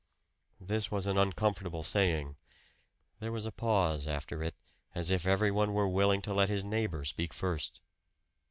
[0.59, 2.35] This was an uncomfortable saying.
[3.19, 4.55] There was a pause after it,
[4.95, 7.81] as if everyone were willing to let his neighbor speak first.